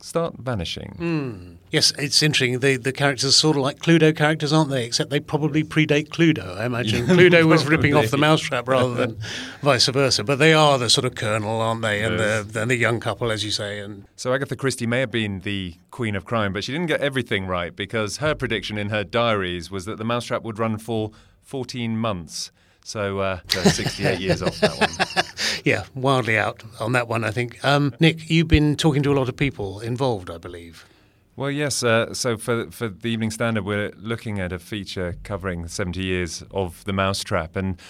start 0.00 0.34
vanishing. 0.38 1.58
Yes, 1.70 1.92
it's 1.98 2.22
interesting. 2.22 2.60
The 2.60 2.76
the 2.76 2.92
characters 2.92 3.24
are 3.24 3.32
sort 3.32 3.56
of 3.56 3.62
like 3.62 3.78
Cluedo 3.80 4.14
characters, 4.16 4.52
aren't 4.52 4.70
they? 4.70 4.84
Except 4.84 5.10
they 5.10 5.20
probably 5.20 5.64
predate 5.64 6.08
Cluedo. 6.08 6.56
I 6.56 6.66
imagine 6.66 7.06
Cluedo 7.06 7.44
was 7.44 7.66
ripping 7.66 7.94
off 7.94 8.10
the 8.10 8.16
mousetrap 8.18 8.68
rather 8.68 8.94
than 8.94 9.18
vice 9.62 9.86
versa. 9.88 10.22
But 10.24 10.36
they 10.38 10.52
are 10.52 10.78
the 10.78 10.88
sort 10.90 11.04
of 11.04 11.14
colonel, 11.14 11.60
aren't 11.60 11.82
they? 11.82 12.02
And 12.02 12.18
Yes. 12.18 12.46
the 12.46 12.62
and 12.62 12.70
the 12.70 12.76
young 12.76 13.00
couple, 13.00 13.30
as 13.30 13.44
you 13.44 13.50
say. 13.50 13.80
And 13.80 14.04
So 14.16 14.32
Agatha 14.32 14.56
Christie 14.56 14.86
may 14.86 15.00
have 15.00 15.10
been 15.10 15.40
the 15.40 15.74
queen 15.90 16.14
of 16.14 16.24
crime, 16.24 16.52
but 16.52 16.64
she 16.64 16.72
didn't 16.72 16.86
get 16.88 17.00
everything 17.00 17.46
right 17.46 17.74
because 17.74 18.18
her 18.18 18.34
prediction 18.34 18.78
in 18.78 18.90
her 18.90 19.04
diaries 19.04 19.70
was 19.70 19.84
that 19.86 19.98
the 19.98 20.04
mousetrap 20.04 20.42
would 20.42 20.58
run 20.58 20.78
for 20.78 21.10
14 21.42 21.96
months. 21.98 22.50
So, 22.84 23.18
uh, 23.18 23.40
so 23.48 23.62
68 23.64 24.20
years 24.20 24.42
off 24.42 24.60
that 24.60 24.78
one. 24.78 25.24
yeah, 25.66 25.84
wildly 25.96 26.38
out 26.38 26.62
on 26.78 26.92
that 26.92 27.08
one. 27.08 27.24
I 27.24 27.32
think. 27.32 27.62
Um, 27.64 27.92
Nick, 27.98 28.30
you've 28.30 28.46
been 28.46 28.76
talking 28.76 29.02
to 29.02 29.12
a 29.12 29.16
lot 29.18 29.28
of 29.28 29.36
people 29.36 29.80
involved, 29.80 30.30
I 30.30 30.38
believe. 30.38 30.86
Well, 31.34 31.50
yes. 31.50 31.82
Uh, 31.82 32.14
so 32.14 32.36
for 32.36 32.70
for 32.70 32.88
the 32.88 33.08
Evening 33.08 33.32
Standard, 33.32 33.64
we're 33.64 33.90
looking 33.96 34.38
at 34.38 34.52
a 34.52 34.60
feature 34.60 35.16
covering 35.24 35.66
70 35.66 36.00
years 36.02 36.44
of 36.52 36.84
the 36.84 36.92
Mousetrap, 36.92 37.56
and 37.56 37.80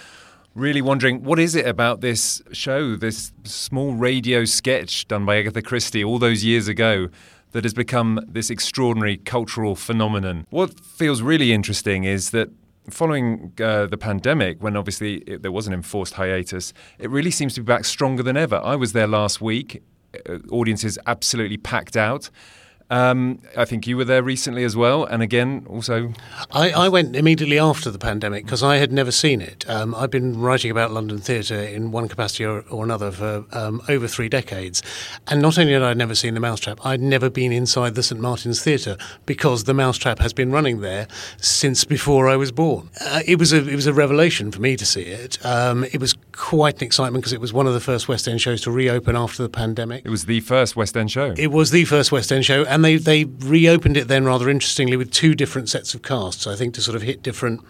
really 0.55 0.81
wondering 0.81 1.23
what 1.23 1.37
is 1.37 1.53
it 1.53 1.67
about 1.67 2.01
this 2.01 2.41
show, 2.51 2.95
this 2.95 3.31
small 3.43 3.93
radio 3.93 4.43
sketch 4.43 5.07
done 5.07 5.23
by 5.23 5.37
Agatha 5.37 5.61
Christie 5.61 6.03
all 6.03 6.17
those 6.17 6.43
years 6.43 6.67
ago. 6.67 7.09
That 7.53 7.63
has 7.63 7.73
become 7.73 8.19
this 8.27 8.49
extraordinary 8.49 9.17
cultural 9.17 9.75
phenomenon. 9.75 10.45
What 10.49 10.79
feels 10.81 11.21
really 11.21 11.53
interesting 11.53 12.03
is 12.03 12.31
that 12.31 12.49
following 12.89 13.53
uh, 13.61 13.85
the 13.85 13.97
pandemic, 13.97 14.61
when 14.61 14.75
obviously 14.75 15.15
it, 15.17 15.41
there 15.41 15.51
was 15.51 15.67
an 15.67 15.73
enforced 15.73 16.13
hiatus, 16.13 16.73
it 16.99 17.09
really 17.09 17.31
seems 17.31 17.53
to 17.55 17.61
be 17.61 17.65
back 17.65 17.85
stronger 17.85 18.23
than 18.23 18.37
ever. 18.37 18.61
I 18.63 18.75
was 18.75 18.93
there 18.93 19.07
last 19.07 19.41
week, 19.41 19.83
uh, 20.27 20.37
audiences 20.51 20.97
absolutely 21.05 21.57
packed 21.57 21.97
out. 21.97 22.29
Um, 22.89 23.39
I 23.55 23.65
think 23.65 23.85
you 23.85 23.97
were 23.97 24.05
there 24.05 24.23
recently 24.23 24.63
as 24.63 24.75
well, 24.75 25.03
and 25.03 25.21
again, 25.21 25.65
also 25.69 26.13
I, 26.51 26.71
I 26.71 26.89
went 26.89 27.15
immediately 27.15 27.59
after 27.59 27.91
the 27.91 27.99
pandemic 27.99 28.45
because 28.45 28.63
I 28.63 28.77
had 28.77 28.91
never 28.91 29.11
seen 29.11 29.41
it. 29.41 29.69
Um, 29.69 29.93
I've 29.93 30.11
been 30.11 30.39
writing 30.39 30.71
about 30.71 30.91
London 30.91 31.17
theatre 31.19 31.59
in 31.59 31.91
one 31.91 32.07
capacity 32.07 32.45
or, 32.45 32.61
or 32.69 32.83
another 32.83 33.11
for 33.11 33.45
um, 33.51 33.81
over 33.89 34.07
three 34.07 34.29
decades. 34.29 34.81
And 35.27 35.41
not 35.41 35.57
only 35.57 35.73
had 35.73 35.81
I 35.81 35.93
never 35.93 36.15
seen 36.15 36.33
The 36.33 36.39
Mousetrap, 36.39 36.85
I'd 36.85 37.01
never 37.01 37.29
been 37.29 37.51
inside 37.51 37.95
the 37.95 38.03
St 38.03 38.21
Martin's 38.21 38.63
Theatre 38.63 38.97
because 39.25 39.65
The 39.65 39.73
Mousetrap 39.73 40.19
has 40.19 40.33
been 40.33 40.51
running 40.51 40.81
there 40.81 41.07
since 41.37 41.83
before 41.83 42.29
I 42.29 42.35
was 42.37 42.51
born. 42.51 42.89
Uh, 43.01 43.21
it, 43.25 43.37
was 43.37 43.51
a, 43.51 43.67
it 43.67 43.75
was 43.75 43.87
a 43.87 43.93
revelation 43.93 44.51
for 44.51 44.61
me 44.61 44.75
to 44.77 44.85
see 44.85 45.03
it. 45.03 45.43
Um, 45.45 45.83
it 45.85 45.99
was 45.99 46.15
quite 46.31 46.77
an 46.81 46.85
excitement 46.85 47.23
because 47.23 47.33
it 47.33 47.41
was 47.41 47.51
one 47.51 47.67
of 47.67 47.73
the 47.73 47.79
first 47.79 48.07
West 48.07 48.27
End 48.27 48.39
shows 48.39 48.61
to 48.61 48.71
reopen 48.71 49.15
after 49.15 49.43
the 49.43 49.49
pandemic. 49.49 50.05
it 50.05 50.09
was 50.09 50.25
the 50.25 50.39
first 50.41 50.75
West 50.75 50.95
End 50.95 51.11
show. 51.11 51.33
It 51.37 51.51
was 51.51 51.71
the 51.71 51.85
first 51.85 52.11
West 52.11 52.31
End 52.31 52.45
show, 52.45 52.63
and 52.77 52.85
they, 52.85 52.97
they 52.97 53.23
reopened 53.25 53.97
it 53.97 54.07
then 54.07 54.23
rather 54.23 54.47
interestingly 54.47 54.95
with 54.97 55.09
two 55.11 55.33
different 55.33 55.67
sets 55.67 55.95
of 55.95 56.03
casts, 56.03 56.45
I 56.45 56.55
think, 56.55 56.75
to 56.75 56.81
sort 56.81 56.95
of 56.95 57.01
hit 57.01 57.23
different 57.23 57.61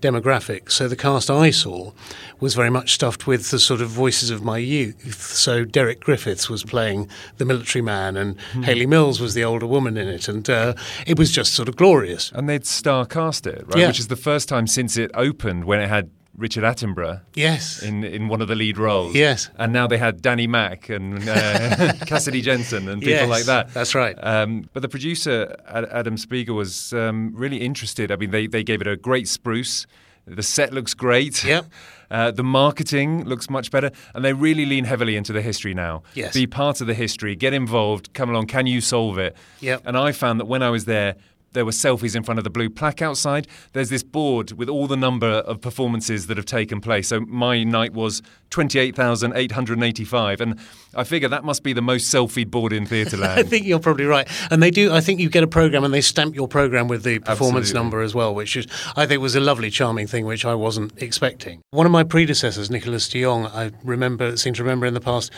demographics. 0.00 0.72
So 0.72 0.88
the 0.88 0.96
cast 0.96 1.30
I 1.30 1.50
saw 1.50 1.92
was 2.40 2.54
very 2.54 2.70
much 2.70 2.94
stuffed 2.94 3.26
with 3.26 3.50
the 3.50 3.58
sort 3.58 3.82
of 3.82 3.90
voices 3.90 4.30
of 4.30 4.42
my 4.42 4.56
youth. 4.56 5.22
So 5.22 5.66
Derek 5.66 6.00
Griffiths 6.00 6.48
was 6.48 6.62
playing 6.64 7.10
the 7.36 7.44
military 7.44 7.82
man, 7.82 8.16
and 8.16 8.40
Hayley 8.64 8.86
Mills 8.86 9.20
was 9.20 9.34
the 9.34 9.44
older 9.44 9.66
woman 9.66 9.98
in 9.98 10.08
it, 10.08 10.28
and 10.28 10.48
uh, 10.48 10.72
it 11.06 11.18
was 11.18 11.30
just 11.30 11.52
sort 11.52 11.68
of 11.68 11.76
glorious. 11.76 12.32
and 12.32 12.48
they'd 12.48 12.64
star 12.64 13.04
cast 13.04 13.46
it, 13.46 13.66
right? 13.66 13.76
Yeah. 13.80 13.88
Which 13.88 14.00
is 14.00 14.08
the 14.08 14.16
first 14.16 14.48
time 14.48 14.66
since 14.66 14.96
it 14.96 15.10
opened 15.12 15.66
when 15.66 15.78
it 15.78 15.88
had 15.90 16.08
Richard 16.36 16.64
Attenborough 16.64 17.20
Yes. 17.34 17.82
in, 17.82 18.02
in 18.04 18.28
one 18.28 18.40
of 18.40 18.48
the 18.48 18.54
lead 18.54 18.76
roles. 18.78 19.14
Yes. 19.14 19.50
And 19.56 19.72
now 19.72 19.86
they 19.86 19.98
had 19.98 20.20
Danny 20.20 20.46
Mac 20.46 20.88
and 20.88 21.28
uh, 21.28 21.92
Cassidy 22.06 22.40
Janson 22.42 22.88
and 22.88 23.00
people 23.00 23.14
Yes, 23.14 23.28
like 23.28 23.44
that. 23.44 23.72
that's 23.72 23.94
right. 23.94 24.16
Um, 24.22 24.68
but 24.72 24.80
the 24.82 24.88
producer, 24.88 25.56
Adam 25.68 26.16
Spiegel, 26.16 26.56
was 26.56 26.92
um, 26.92 27.32
really 27.34 27.58
interested. 27.58 28.10
I 28.10 28.16
mean, 28.16 28.30
they, 28.30 28.46
they 28.46 28.64
gave 28.64 28.80
it 28.80 28.86
a 28.86 28.96
great 28.96 29.28
spruce. 29.28 29.86
The 30.26 30.42
set 30.42 30.72
looks 30.72 30.94
great. 30.94 31.44
Yep. 31.44 31.66
Uh, 32.10 32.30
the 32.30 32.44
marketing 32.44 33.24
looks 33.24 33.50
much 33.50 33.72
better, 33.72 33.90
and 34.14 34.24
they 34.24 34.32
really 34.32 34.64
lean 34.66 34.84
heavily 34.84 35.16
into 35.16 35.32
the 35.32 35.42
history 35.42 35.74
now. 35.74 36.02
Yes. 36.14 36.32
Be 36.32 36.46
part 36.46 36.80
of 36.80 36.86
the 36.86 36.94
history, 36.94 37.34
get 37.34 37.52
involved, 37.52 38.12
come 38.12 38.30
along. 38.30 38.46
Can 38.46 38.66
you 38.68 38.80
solve 38.82 39.18
it? 39.18 39.34
Yep. 39.60 39.82
And 39.84 39.96
I 39.96 40.12
found 40.12 40.38
that 40.38 40.44
when 40.44 40.62
I 40.62 40.70
was 40.70 40.84
there, 40.84 41.16
there 41.54 41.64
were 41.64 41.70
selfies 41.70 42.14
in 42.14 42.22
front 42.22 42.38
of 42.38 42.44
the 42.44 42.50
blue 42.50 42.68
plaque 42.68 43.00
outside. 43.00 43.48
There's 43.72 43.88
this 43.88 44.02
board 44.02 44.52
with 44.52 44.68
all 44.68 44.86
the 44.86 44.96
number 44.96 45.26
of 45.26 45.60
performances 45.60 46.26
that 46.26 46.36
have 46.36 46.46
taken 46.46 46.80
place. 46.80 47.08
So 47.08 47.20
my 47.20 47.64
night 47.64 47.94
was 47.94 48.22
28,885. 48.50 50.40
And 50.40 50.58
I 50.94 51.04
figure 51.04 51.28
that 51.28 51.44
must 51.44 51.62
be 51.62 51.72
the 51.72 51.82
most 51.82 52.12
selfied 52.12 52.50
board 52.50 52.72
in 52.72 52.86
Theatreland. 52.86 53.24
I 53.38 53.42
think 53.42 53.66
you're 53.66 53.80
probably 53.80 54.04
right, 54.04 54.28
and 54.50 54.62
they 54.62 54.70
do. 54.70 54.92
I 54.92 55.00
think 55.00 55.20
you 55.20 55.28
get 55.28 55.42
a 55.42 55.48
program, 55.48 55.84
and 55.84 55.92
they 55.92 56.00
stamp 56.00 56.34
your 56.34 56.46
program 56.46 56.88
with 56.88 57.02
the 57.02 57.18
performance 57.18 57.70
Absolutely. 57.70 57.84
number 57.84 58.02
as 58.02 58.14
well, 58.14 58.34
which 58.34 58.56
is 58.56 58.66
I 58.96 59.06
think 59.06 59.20
was 59.20 59.34
a 59.34 59.40
lovely, 59.40 59.70
charming 59.70 60.06
thing, 60.06 60.24
which 60.24 60.44
I 60.44 60.54
wasn't 60.54 60.92
expecting. 61.02 61.62
One 61.70 61.86
of 61.86 61.92
my 61.92 62.04
predecessors, 62.04 62.70
Nicholas 62.70 63.08
de 63.08 63.22
Jongh, 63.22 63.52
I 63.52 63.72
remember, 63.82 64.36
seem 64.36 64.54
to 64.54 64.62
remember 64.62 64.86
in 64.86 64.94
the 64.94 65.00
past, 65.00 65.32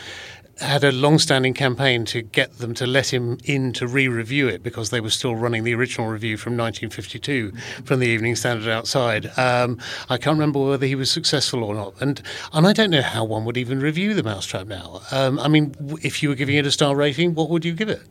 had 0.59 0.83
a 0.83 0.91
long-standing 0.91 1.53
campaign 1.53 2.05
to 2.05 2.21
get 2.21 2.57
them 2.57 2.73
to 2.75 2.87
let 2.87 3.13
him 3.13 3.37
in 3.43 3.73
to 3.73 3.87
re-review 3.87 4.47
it 4.47 4.63
because 4.63 4.89
they 4.89 4.99
were 4.99 5.09
still 5.09 5.35
running 5.35 5.63
the 5.63 5.73
original 5.73 6.07
review 6.07 6.37
from 6.37 6.57
1952 6.57 7.51
from 7.85 7.99
the 7.99 8.07
Evening 8.07 8.35
Standard 8.35 8.69
outside. 8.69 9.31
Um, 9.37 9.79
I 10.09 10.17
can't 10.17 10.35
remember 10.35 10.59
whether 10.59 10.85
he 10.85 10.95
was 10.95 11.11
successful 11.11 11.63
or 11.63 11.75
not, 11.75 11.93
and 12.01 12.21
and 12.53 12.67
I 12.67 12.73
don't 12.73 12.89
know 12.89 13.01
how 13.01 13.23
one 13.23 13.45
would 13.45 13.57
even 13.57 13.79
review 13.79 14.13
the 14.13 14.23
Mousetrap 14.23 14.67
now. 14.67 15.01
Um, 15.11 15.39
I 15.39 15.47
mean, 15.47 15.75
if 16.01 16.21
you 16.21 16.29
were 16.29 16.35
giving 16.35 16.55
it 16.55 16.65
a 16.65 16.71
star 16.71 16.95
rating, 16.95 17.35
what 17.35 17.49
would 17.49 17.65
you 17.65 17.73
give 17.73 17.89
it? 17.89 18.01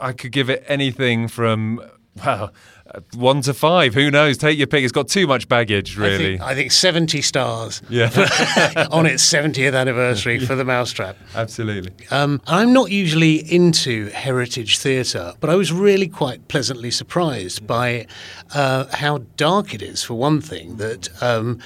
I 0.00 0.12
could 0.12 0.32
give 0.32 0.50
it 0.50 0.64
anything 0.66 1.28
from, 1.28 1.80
well, 2.24 2.52
uh, 2.94 3.00
one 3.14 3.40
to 3.42 3.54
five. 3.54 3.94
Who 3.94 4.10
knows? 4.10 4.36
Take 4.38 4.58
your 4.58 4.66
pick. 4.66 4.84
It's 4.84 4.92
got 4.92 5.08
too 5.08 5.26
much 5.26 5.48
baggage, 5.48 5.98
I 5.98 6.02
really. 6.02 6.18
think, 6.36 6.42
I 6.42 6.54
think 6.54 6.70
70 6.70 7.22
stars 7.22 7.80
Yeah. 7.88 8.10
on 8.92 9.06
its 9.06 9.24
70th 9.24 9.74
anniversary 9.74 10.38
for 10.38 10.54
the 10.54 10.64
Mousetrap. 10.64 11.16
Absolutely. 11.34 11.92
Um, 12.10 12.40
I'm 12.46 12.72
not 12.72 12.90
usually 12.90 13.36
into 13.52 14.10
heritage 14.10 14.78
theatre, 14.78 15.32
but 15.40 15.48
I 15.50 15.54
was 15.56 15.72
really 15.72 16.08
quite 16.08 16.46
pleasantly 16.48 16.90
surprised 16.90 17.66
by 17.66 18.06
uh, 18.54 18.84
how 18.92 19.18
dark 19.36 19.74
it 19.74 19.82
is. 19.82 20.02
For 20.04 20.14
one 20.14 20.40
thing, 20.40 20.76
that 20.76 21.08
um, 21.22 21.58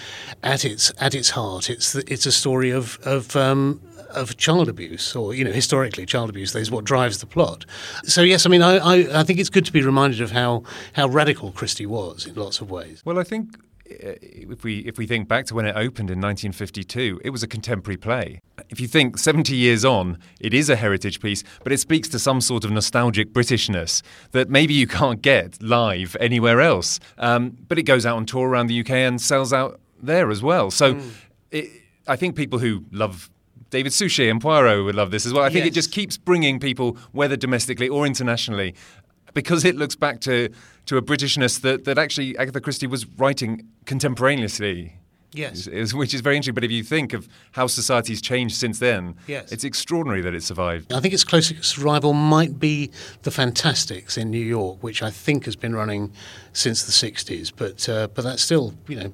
at 0.43 0.65
its 0.65 0.93
at 1.01 1.15
its 1.15 1.31
heart, 1.31 1.69
it's 1.69 1.93
the, 1.93 2.05
it's 2.13 2.27
a 2.27 2.33
story 2.33 2.71
of 2.71 2.99
of 3.05 3.35
um, 3.37 3.81
of 4.09 4.37
child 4.37 4.69
abuse, 4.69 5.15
or 5.15 5.35
you 5.35 5.45
know, 5.45 5.53
historically, 5.53 6.07
child 6.07 6.31
abuse 6.31 6.55
is 6.55 6.71
what 6.71 6.85
drives 6.85 7.19
the 7.19 7.27
plot. 7.27 7.65
So 8.05 8.23
yes, 8.23 8.47
I 8.47 8.49
mean, 8.49 8.63
I, 8.63 8.77
I, 8.79 9.21
I 9.21 9.23
think 9.25 9.39
it's 9.39 9.51
good 9.51 9.67
to 9.67 9.73
be 9.73 9.83
reminded 9.83 10.21
of 10.21 10.31
how 10.31 10.63
how 10.95 11.09
radical 11.09 11.53
Christie 11.53 11.87
was 11.87 12.27
in 12.27 12.35
lots 12.35 12.61
of 12.61 12.71
ways. 12.71 13.03
Well, 13.05 13.19
I 13.19 13.25
think 13.25 13.57
uh, 13.91 14.15
if 14.21 14.65
we 14.65 14.81
if 14.81 14.99
we 14.99 15.07
think 15.07 15.29
back 15.29 15.47
to 15.47 15.55
when 15.55 15.65
it 15.65 15.75
opened 15.75 16.11
in 16.11 16.21
1952, 16.21 17.21
it 17.25 17.31
was 17.31 17.43
a 17.43 17.47
contemporary 17.47 17.97
play. 17.97 18.41
If 18.69 18.81
you 18.81 18.87
think 18.87 19.19
70 19.19 19.57
years 19.57 19.85
on, 19.85 20.19
it 20.41 20.53
is 20.53 20.69
a 20.69 20.77
heritage 20.77 21.21
piece, 21.21 21.43
but 21.63 21.73
it 21.73 21.79
speaks 21.79 22.09
to 22.11 22.19
some 22.19 22.41
sort 22.41 22.65
of 22.65 22.71
nostalgic 22.71 23.33
Britishness 23.33 24.03
that 24.33 24.51
maybe 24.51 24.75
you 24.75 24.87
can't 24.87 25.23
get 25.23 25.63
live 25.63 26.17
anywhere 26.21 26.61
else. 26.61 27.01
Um, 27.17 27.57
but 27.67 27.79
it 27.79 27.85
goes 27.85 28.05
out 28.05 28.17
on 28.17 28.27
tour 28.27 28.49
around 28.49 28.67
the 28.67 28.81
UK 28.81 28.91
and 28.91 29.21
sells 29.21 29.53
out 29.53 29.81
there 30.03 30.31
as 30.31 30.43
well. 30.43 30.71
So 30.71 31.01
it, 31.51 31.71
I 32.07 32.17
think 32.17 32.37
people 32.37 32.59
who 32.59 32.85
love 32.93 33.31
David 33.71 33.93
Suchet 33.93 34.29
and 34.31 34.41
Poirot 34.41 34.85
would 34.85 34.95
love 34.95 35.11
this 35.11 35.27
as 35.27 35.33
well. 35.33 35.45
I 35.45 35.51
think 35.51 35.67
it 35.67 35.75
just 35.75 35.93
keeps 35.93 36.17
bringing 36.17 36.59
people, 36.59 36.97
whether 37.13 37.37
domestically 37.37 37.89
or 37.89 38.07
internationally, 38.07 38.75
because 39.35 39.65
it 39.65 39.77
looks 39.77 39.95
back 39.95 40.21
to, 40.23 40.49
to 40.87 40.97
a 40.97 41.03
Britishness 41.03 41.61
that, 41.61 41.85
that 41.85 41.99
actually 41.99 42.37
Agatha 42.39 42.61
Christie 42.61 42.87
was 42.87 43.05
writing 43.07 43.69
contemporaneously. 43.85 44.95
Yes. 45.35 45.67
Is- 45.67 45.95
which 45.95 46.15
is 46.15 46.23
very 46.23 46.37
interesting. 46.37 46.55
But 46.55 46.65
if 46.65 46.71
you 46.71 46.83
think 46.83 47.13
of 47.13 47.29
how 47.53 47.67
society's 47.67 48.23
changed 48.23 48.57
since 48.57 48.79
then, 48.79 49.15
Yes. 49.27 49.53
it's 49.53 49.63
extraordinary 49.63 50.23
that 50.23 50.33
it 50.35 50.43
survived. 50.43 50.91
I 50.91 51.01
think 51.01 51.13
its 51.13 51.23
closest 51.25 51.77
rival 51.77 52.15
might 52.15 52.59
be 52.59 52.91
the 53.23 53.31
Fantasticks 53.31 54.17
in 54.17 54.31
New 54.31 54.41
York, 54.45 54.83
which 54.83 55.03
I 55.03 55.11
think 55.11 55.45
has 55.45 55.55
been 55.55 55.77
running 55.77 56.13
since 56.55 56.85
the 56.85 56.93
60s. 56.93 57.53
But 57.55 57.87
uh, 57.89 58.09
but 58.15 58.23
that's 58.25 58.43
still, 58.43 58.73
you 58.89 58.97
know, 58.97 59.13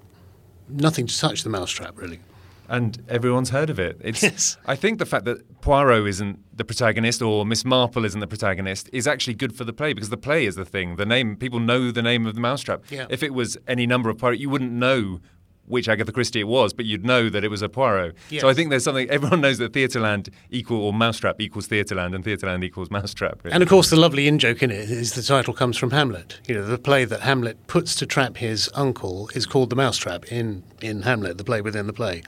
nothing 0.68 1.08
to 1.08 1.18
touch 1.18 1.42
the 1.42 1.50
Mousetrap, 1.50 1.99
really. 1.99 2.20
And 2.68 3.02
everyone's 3.09 3.50
heard 3.50 3.71
of 3.71 3.78
it. 3.78 4.00
It's, 4.02 4.23
Yes. 4.23 4.56
I 4.66 4.75
think 4.76 4.99
the 4.99 5.06
fact 5.06 5.25
that 5.26 5.61
Poirot 5.61 6.06
isn't 6.09 6.38
the 6.56 6.64
protagonist 6.64 7.21
or 7.21 7.44
Miss 7.44 7.64
Marple 7.64 8.04
isn't 8.04 8.21
the 8.21 8.26
protagonist 8.26 8.88
is 8.92 9.06
actually 9.06 9.35
good 9.35 9.54
for 9.56 9.64
the 9.64 9.73
play 9.73 9.92
because 9.92 10.09
the 10.11 10.16
play 10.16 10.47
is 10.47 10.54
the 10.56 10.64
thing. 10.64 10.97
The 10.97 11.06
name, 11.06 11.37
people 11.37 11.61
know 11.61 11.90
the 11.90 12.02
name 12.02 12.26
of 12.26 12.35
the 12.35 12.40
Mousetrap. 12.40 12.85
Yeah. 12.90 13.06
If 13.11 13.23
it 13.23 13.35
was 13.35 13.59
any 13.68 13.87
number 13.87 14.09
of 14.11 14.18
Poirot, 14.18 14.38
you 14.38 14.49
wouldn't 14.50 14.73
know 14.73 15.21
which 15.66 15.88
Agatha 15.88 16.12
Christie 16.12 16.40
it 16.40 16.47
was, 16.47 16.75
but 16.75 16.85
you'd 16.85 17.06
know 17.06 17.30
that 17.30 17.42
it 17.42 17.49
was 17.49 17.62
a 17.62 17.71
Poirot. 17.71 18.14
So 18.38 18.49
I 18.50 18.52
think 18.54 18.68
there's 18.68 18.85
something, 18.85 19.09
everyone 19.09 19.40
knows 19.40 19.56
that 19.59 19.73
Theatreland 19.73 20.28
equal 20.50 20.76
or 20.78 20.92
Mousetrap 20.92 21.40
equals 21.40 21.68
Theatreland 21.68 22.14
and 22.14 22.23
Theatreland 22.23 22.62
equals 22.64 22.90
Mousetrap. 22.90 23.42
really. 23.42 23.54
And 23.54 23.62
of 23.62 23.68
course, 23.71 23.88
the 23.88 23.97
lovely 23.97 24.28
in 24.28 24.38
joke 24.38 24.62
in 24.62 24.71
it 24.71 24.90
is 24.90 25.14
the 25.14 25.23
title 25.23 25.54
comes 25.54 25.78
from 25.78 25.90
Hamlet. 25.90 26.38
You 26.47 26.56
know, 26.56 26.66
the 26.66 26.76
play 26.76 27.06
that 27.06 27.21
Hamlet 27.21 27.66
puts 27.66 27.94
to 27.97 28.04
trap 28.06 28.37
his 28.37 28.68
uncle 28.75 29.30
is 29.35 29.47
called 29.47 29.71
The 29.71 29.76
Mousetrap 29.76 30.30
in, 30.30 30.64
in 30.83 31.00
Hamlet, 31.00 31.38
the 31.38 31.44
play 31.44 31.62
within 31.62 31.87
the 31.87 31.94
play. 31.94 32.23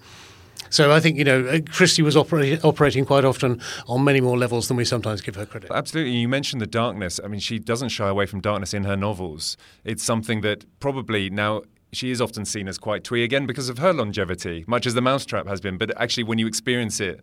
So 0.71 0.93
I 0.93 1.01
think, 1.01 1.19
you 1.19 1.25
know, 1.25 1.47
uh, 1.47 1.61
Christie 1.71 2.03
was 2.03 2.17
opera- 2.17 2.59
operating 2.65 3.05
quite 3.05 3.25
often 3.25 3.61
on 3.87 4.05
many 4.05 4.21
more 4.21 4.37
levels 4.39 4.69
than 4.69 4.77
we 4.77 4.85
sometimes 4.85 5.21
give 5.21 5.35
her 5.37 5.47
credit. 5.47 5.71
Absolutely. 5.71 6.13
You 6.13 6.29
mentioned 6.29 6.61
the 6.61 6.67
darkness. 6.67 7.21
I 7.23 7.29
mean, 7.29 7.41
she 7.41 7.59
doesn't 7.59 7.91
shy 7.91 8.09
away 8.09 8.27
from 8.27 8.41
darkness 8.41 8.75
in 8.75 8.85
her 8.85 8.97
novels. 8.97 9.57
It's 9.85 10.03
something 10.03 10.41
that 10.43 10.65
probably 10.81 11.31
now 11.31 11.63
she 11.93 12.11
is 12.11 12.21
often 12.21 12.45
seen 12.45 12.69
as 12.69 12.79
quite 12.79 13.05
twee 13.05 13.23
again 13.25 13.47
because 13.47 13.69
of 13.69 13.79
her 13.79 13.93
longevity, 13.93 14.65
much 14.67 14.87
as 14.87 14.95
the 14.95 15.01
mousetrap 15.01 15.47
has 15.47 15.61
been. 15.61 15.79
But 15.79 15.99
actually, 16.01 16.25
when 16.25 16.39
you 16.39 16.47
experience 16.47 17.01
it 17.01 17.21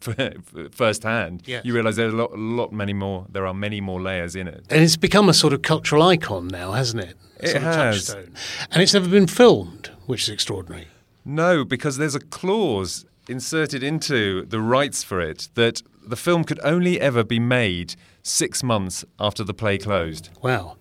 firsthand, 0.72 1.42
Yes. 1.46 1.64
you 1.64 1.74
realise 1.74 1.96
there 1.96 2.06
are 2.06 2.10
a 2.10 2.12
lot, 2.12 2.36
lot, 2.38 2.72
many 2.72 2.92
more. 2.92 3.26
There 3.30 3.46
are 3.46 3.54
many 3.54 3.80
more 3.80 4.00
layers 4.00 4.34
in 4.36 4.48
it. 4.48 4.64
And 4.70 4.82
it's 4.82 4.96
become 4.96 5.28
a 5.28 5.34
sort 5.34 5.52
of 5.52 5.62
cultural 5.62 6.02
icon 6.02 6.48
now, 6.48 6.72
hasn't 6.72 7.02
it? 7.04 7.16
It's 7.40 7.52
a 7.52 7.56
It 7.56 7.60
sort 7.60 7.62
of 7.62 7.62
has. 7.62 8.06
touchstone. 8.06 8.34
And 8.72 8.82
it's 8.82 8.94
never 8.94 9.08
been 9.08 9.26
filmed, 9.26 9.90
which 10.06 10.22
is 10.24 10.28
extraordinary. 10.30 10.88
No, 11.26 11.64
because 11.64 11.96
there's 11.96 12.14
a 12.14 12.20
clause 12.20 13.04
inserted 13.28 13.82
into 13.82 14.46
the 14.46 14.60
rights 14.60 15.02
for 15.02 15.20
it 15.20 15.48
that 15.54 15.82
the 16.06 16.14
film 16.14 16.44
could 16.44 16.60
only 16.62 17.00
ever 17.00 17.24
be 17.24 17.40
made 17.40 17.96
six 18.22 18.62
months 18.62 19.04
after 19.18 19.42
the 19.42 19.52
play 19.52 19.76
closed. 19.76 20.30
Wow. 20.40 20.76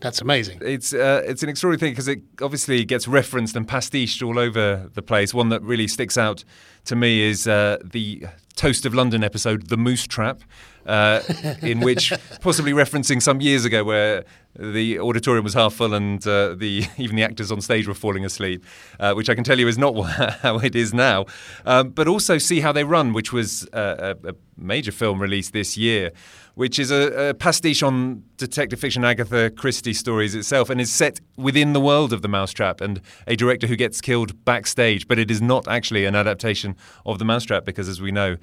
That's 0.00 0.22
amazing. 0.22 0.60
It's 0.62 0.94
uh, 0.94 1.22
it's 1.26 1.42
an 1.42 1.50
extraordinary 1.50 1.78
thing 1.78 1.92
because 1.92 2.08
it 2.08 2.22
obviously 2.40 2.84
gets 2.86 3.06
referenced 3.06 3.54
and 3.54 3.68
pastiched 3.68 4.26
all 4.26 4.38
over 4.38 4.88
the 4.94 5.02
place. 5.02 5.34
One 5.34 5.50
that 5.50 5.60
really 5.62 5.88
sticks 5.88 6.16
out 6.16 6.42
to 6.86 6.96
me 6.96 7.20
is 7.20 7.46
uh, 7.46 7.78
the 7.84 8.24
Toast 8.56 8.86
of 8.86 8.94
London 8.94 9.22
episode, 9.22 9.68
The 9.68 9.76
Moose 9.76 10.06
Trap, 10.06 10.40
uh, 10.86 11.20
in 11.60 11.80
which 11.80 12.14
possibly 12.40 12.72
referencing 12.72 13.20
some 13.20 13.42
years 13.42 13.66
ago 13.66 13.84
where 13.84 14.24
the 14.58 14.98
auditorium 14.98 15.44
was 15.44 15.54
half 15.54 15.74
full 15.74 15.94
and 15.94 16.26
uh, 16.26 16.54
the 16.54 16.84
even 16.98 17.16
the 17.16 17.22
actors 17.22 17.52
on 17.52 17.60
stage 17.60 17.86
were 17.86 17.94
falling 17.94 18.24
asleep, 18.24 18.64
uh, 18.98 19.14
which 19.14 19.28
I 19.28 19.34
can 19.34 19.44
tell 19.44 19.58
you 19.58 19.68
is 19.68 19.78
not 19.78 19.92
how 20.42 20.58
it 20.58 20.74
is 20.74 20.92
now. 20.92 21.26
Um, 21.64 21.90
but 21.90 22.08
also 22.08 22.38
see 22.38 22.60
how 22.60 22.72
they 22.72 22.84
run, 22.84 23.12
which 23.12 23.32
was 23.32 23.66
uh, 23.72 24.14
a, 24.24 24.30
a 24.30 24.34
major 24.56 24.92
film 24.92 25.20
released 25.20 25.52
this 25.52 25.76
year, 25.76 26.12
which 26.54 26.78
is 26.78 26.90
a, 26.90 27.30
a 27.30 27.34
pastiche 27.34 27.82
on 27.82 28.24
detective 28.36 28.80
fiction 28.80 29.04
Agatha 29.04 29.50
Christie 29.50 29.94
stories 29.94 30.34
itself, 30.34 30.68
and 30.68 30.80
is 30.80 30.92
set 30.92 31.20
within 31.36 31.72
the 31.72 31.80
world 31.80 32.12
of 32.12 32.22
the 32.22 32.28
Mousetrap 32.28 32.80
and 32.80 33.00
a 33.26 33.36
director 33.36 33.66
who 33.66 33.76
gets 33.76 34.00
killed 34.00 34.44
backstage. 34.44 35.06
But 35.06 35.18
it 35.18 35.30
is 35.30 35.40
not 35.40 35.68
actually 35.68 36.04
an 36.06 36.16
adaptation 36.16 36.76
of 37.06 37.18
the 37.18 37.24
Mousetrap 37.24 37.64
because, 37.64 37.88
as 37.88 38.00
we 38.00 38.10
know, 38.10 38.36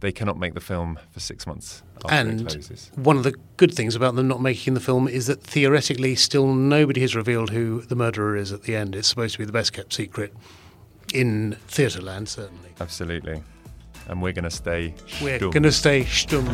they 0.00 0.12
cannot 0.12 0.38
make 0.38 0.54
the 0.54 0.60
film 0.60 0.98
for 1.10 1.20
six 1.20 1.46
months 1.46 1.82
And 2.08 2.50
one 2.96 3.16
of 3.16 3.22
the 3.22 3.34
good 3.56 3.72
things 3.72 3.94
about 3.94 4.14
them 4.14 4.28
not 4.28 4.40
making 4.42 4.74
the 4.74 4.80
film 4.80 5.08
is 5.08 5.26
that 5.26 5.42
theoretically, 5.42 6.14
still 6.14 6.52
nobody 6.52 7.00
has 7.00 7.16
revealed 7.16 7.50
who 7.50 7.80
the 7.82 7.96
murderer 7.96 8.36
is 8.36 8.52
at 8.52 8.64
the 8.64 8.76
end. 8.76 8.94
It's 8.94 9.08
supposed 9.08 9.32
to 9.34 9.38
be 9.38 9.44
the 9.44 9.52
best 9.52 9.72
kept 9.72 9.92
secret 9.92 10.34
in 11.14 11.56
theatre 11.66 12.02
land, 12.02 12.28
certainly. 12.28 12.70
Absolutely. 12.80 13.42
And 14.08 14.20
we're 14.20 14.32
going 14.32 14.44
to 14.44 14.50
stay. 14.50 14.94
We're 15.22 15.38
going 15.38 15.62
to 15.62 15.72
stay 15.72 16.04
stum. 16.04 16.44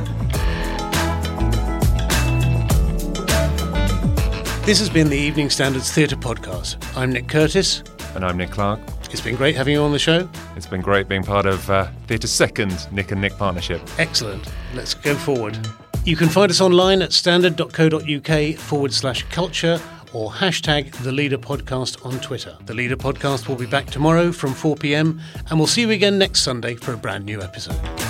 This 4.65 4.79
has 4.79 4.89
been 4.89 5.09
the 5.09 5.19
Evening 5.19 5.51
Standards 5.51 5.91
Theatre 5.91 6.17
Podcast. 6.17 6.77
I'm 6.97 7.13
Nick 7.13 7.27
Curtis. 7.27 7.83
And 8.15 8.25
I'm 8.25 8.37
Nick 8.37 8.51
Clark. 8.51 8.79
It's 9.11 9.21
been 9.21 9.37
great 9.37 9.57
having 9.57 9.75
you 9.75 9.83
on 9.83 9.93
the 9.93 9.99
show. 9.99 10.29
It's 10.57 10.67
been 10.67 10.81
great 10.81 11.09
being 11.09 11.25
part 11.25 11.47
of 11.47 11.69
uh, 11.69 11.89
Theatre's 12.07 12.31
second 12.31 12.91
Nick 12.93 13.11
and 13.11 13.21
Nick 13.21 13.37
partnership. 13.37 13.83
Excellent. 13.99 14.49
Let's 14.75 14.95
go 14.95 15.15
forward. 15.15 15.59
You 16.05 16.17
can 16.17 16.29
find 16.29 16.51
us 16.51 16.61
online 16.61 17.03
at 17.03 17.13
standard.co.uk 17.13 18.57
forward 18.57 18.93
slash 18.93 19.25
culture 19.25 19.81
or 20.13 20.31
hashtag 20.31 20.93
the 21.03 21.13
Leader 21.13 21.39
Podcast 21.39 22.05
on 22.05 22.19
Twitter. 22.21 22.57
The 22.67 22.75
Leader 22.75 22.97
Podcast 22.97 23.49
will 23.49 23.57
be 23.57 23.67
back 23.67 23.87
tomorrow 23.87 24.33
from 24.33 24.55
4 24.55 24.77
pm 24.77 25.21
and 25.51 25.59
we'll 25.59 25.67
see 25.67 25.83
you 25.83 25.91
again 25.91 26.19
next 26.19 26.43
Sunday 26.43 26.75
for 26.75 26.93
a 26.95 26.97
brand 26.97 27.25
new 27.25 27.43
episode. 27.43 28.10